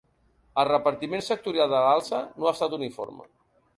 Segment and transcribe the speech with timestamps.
[0.61, 3.29] El repartiment sectorial de l’alça no ha estat uniforme.